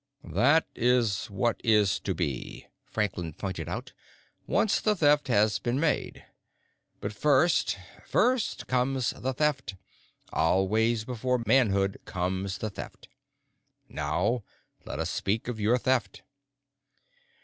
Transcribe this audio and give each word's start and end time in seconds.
"That 0.33 0.65
is 0.75 1.29
what 1.29 1.61
is 1.63 1.99
to 1.99 2.15
be," 2.15 2.65
Franklin 2.85 3.33
pointed 3.33 3.69
out, 3.69 3.93
"once 4.47 4.81
the 4.81 4.95
Theft 4.95 5.27
has 5.27 5.59
been 5.59 5.79
made. 5.79 6.25
But 7.01 7.13
first, 7.13 7.77
first 8.07 8.65
comes 8.65 9.11
the 9.11 9.31
Theft. 9.33 9.75
Always 10.33 11.05
before 11.05 11.43
manhood 11.45 11.99
comes 12.05 12.57
the 12.57 12.71
Theft. 12.71 13.09
Now 13.89 14.43
let 14.85 14.97
us 14.97 15.11
speak 15.11 15.47
of 15.47 15.59
your 15.59 15.77
Theft." 15.77 16.23